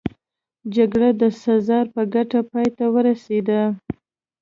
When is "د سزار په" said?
1.21-2.01